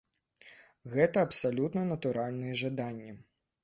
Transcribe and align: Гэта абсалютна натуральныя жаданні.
Гэта 0.95 1.17
абсалютна 1.27 1.87
натуральныя 1.93 2.61
жаданні. 2.67 3.11